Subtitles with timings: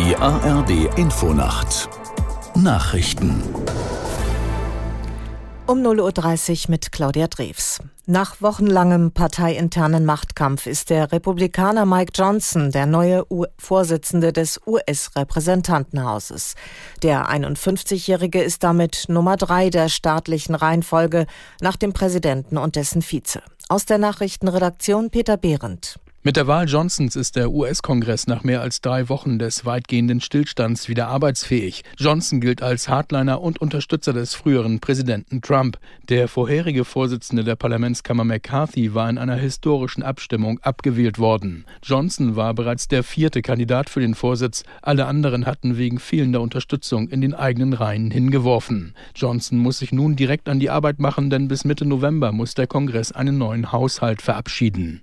[0.00, 1.90] ARD Infonacht
[2.54, 3.42] Nachrichten
[5.66, 7.80] um 0.30 Uhr mit Claudia Drews.
[8.06, 16.54] Nach wochenlangem parteiinternen Machtkampf ist der Republikaner Mike Johnson der neue U Vorsitzende des US-Repräsentantenhauses.
[17.02, 21.26] Der 51-Jährige ist damit Nummer drei der staatlichen Reihenfolge
[21.60, 23.42] nach dem Präsidenten und dessen Vize.
[23.68, 26.00] Aus der Nachrichtenredaktion Peter Behrendt.
[26.22, 30.90] Mit der Wahl Johnsons ist der US-Kongress nach mehr als drei Wochen des weitgehenden Stillstands
[30.90, 31.82] wieder arbeitsfähig.
[31.96, 35.78] Johnson gilt als Hardliner und Unterstützer des früheren Präsidenten Trump.
[36.10, 41.64] Der vorherige Vorsitzende der Parlamentskammer McCarthy war in einer historischen Abstimmung abgewählt worden.
[41.82, 44.62] Johnson war bereits der vierte Kandidat für den Vorsitz.
[44.82, 48.94] Alle anderen hatten wegen fehlender Unterstützung in den eigenen Reihen hingeworfen.
[49.16, 52.66] Johnson muss sich nun direkt an die Arbeit machen, denn bis Mitte November muss der
[52.66, 55.00] Kongress einen neuen Haushalt verabschieden.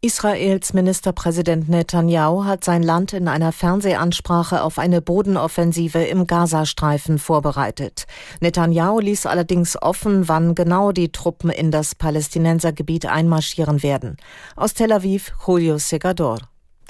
[0.00, 8.06] Israels Ministerpräsident Netanyahu hat sein Land in einer Fernsehansprache auf eine Bodenoffensive im Gazastreifen vorbereitet.
[8.40, 14.18] Netanyahu ließ allerdings offen, wann genau die Truppen in das Palästinensergebiet einmarschieren werden.
[14.54, 16.38] Aus Tel Aviv, Julio Segador.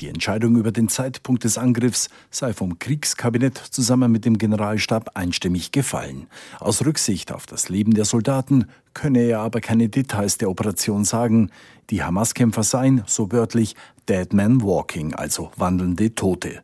[0.01, 5.73] Die Entscheidung über den Zeitpunkt des Angriffs sei vom Kriegskabinett zusammen mit dem Generalstab einstimmig
[5.73, 6.29] gefallen.
[6.61, 11.51] Aus Rücksicht auf das Leben der Soldaten könne er aber keine Details der Operation sagen.
[11.91, 13.75] Die Hamas-Kämpfer seien, so wörtlich,
[14.09, 16.63] Dead Man Walking, also wandelnde Tote.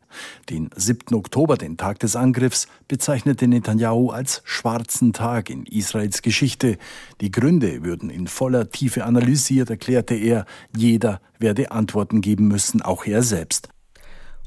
[0.49, 1.15] Den 7.
[1.15, 6.77] Oktober, den Tag des Angriffs, bezeichnete Netanyahu als schwarzen Tag in Israels Geschichte.
[7.21, 10.45] Die Gründe würden in voller Tiefe analysiert, erklärte er.
[10.75, 13.69] Jeder werde Antworten geben müssen, auch er selbst.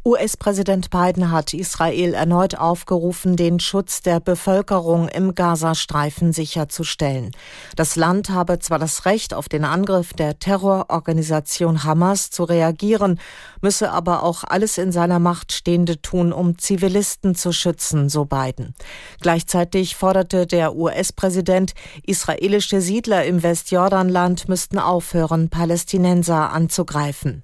[0.04, 7.32] US-Präsident Biden hat Israel erneut aufgerufen, den Schutz der Bevölkerung im Gazastreifen sicherzustellen.
[7.76, 13.20] Das Land habe zwar das Recht, auf den Angriff der Terrororganisation Hamas zu reagieren,
[13.60, 18.74] müsse aber auch alles in seiner Macht Stehende tun, um Zivilisten zu schützen, so Biden.
[19.20, 27.42] Gleichzeitig forderte der US-Präsident, israelische Siedler im Westjordanland müssten aufhören, Palästinenser anzugreifen.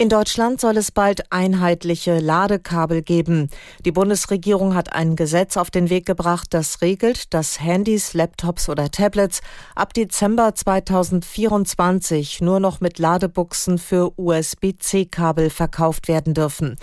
[0.00, 3.50] In Deutschland soll es bald einheitliche Ladekabel geben.
[3.84, 8.90] Die Bundesregierung hat ein Gesetz auf den Weg gebracht, das regelt, dass Handys, Laptops oder
[8.90, 9.42] Tablets
[9.74, 16.76] ab Dezember 2024 nur noch mit Ladebuchsen für USB-C-Kabel verkauft werden dürfen.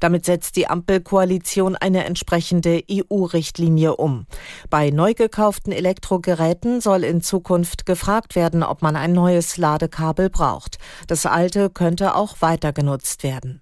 [0.00, 4.26] Damit setzt die Ampelkoalition eine entsprechende EU-Richtlinie um.
[4.68, 10.78] Bei neu gekauften Elektrogeräten soll in Zukunft gefragt werden, ob man ein neues Ladekabel braucht.
[11.06, 13.60] Das alte könnte auch weiter weiter genutzt werden.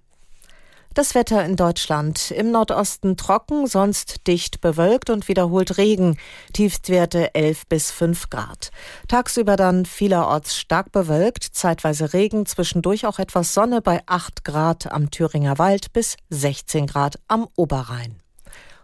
[0.94, 2.30] Das Wetter in Deutschland.
[2.30, 6.18] Im Nordosten trocken, sonst dicht bewölkt und wiederholt Regen.
[6.52, 8.70] Tiefstwerte 11 bis 5 Grad.
[9.08, 15.10] Tagsüber dann vielerorts stark bewölkt, zeitweise Regen, zwischendurch auch etwas Sonne bei 8 Grad am
[15.10, 18.16] Thüringer Wald bis 16 Grad am Oberrhein.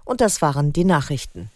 [0.06, 1.50] Und das waren die Nachrichten.